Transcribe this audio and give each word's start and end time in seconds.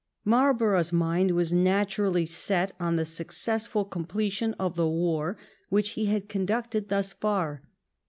Marlborough's 0.25 0.91
mind 0.91 1.29
was 1.29 1.53
naturally 1.53 2.25
set 2.25 2.71
on 2.79 2.95
the 2.95 3.05
suc 3.05 3.27
cessful 3.27 3.87
completion 3.87 4.55
of 4.55 4.73
the 4.75 4.87
war 4.87 5.37
which 5.69 5.91
he 5.91 6.07
had 6.07 6.27
conducted 6.27 6.87
thus 6.87 7.13
far. 7.13 7.61